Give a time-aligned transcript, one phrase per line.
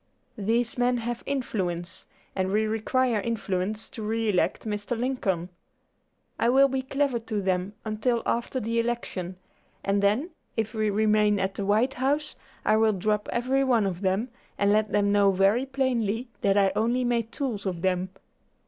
[0.39, 4.97] These men have influence, and we require influence to re elect Mr.
[4.99, 5.49] Lincoln.
[6.39, 9.35] I will be clever to them until after the election,
[9.83, 12.35] and then, if we remain at the White House,
[12.65, 16.71] I will drop every one of them, and let them know very plainly that I
[16.75, 18.09] only made tools of them.